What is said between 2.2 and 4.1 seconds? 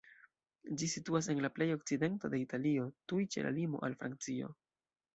de Italio, tuj ĉe la limo al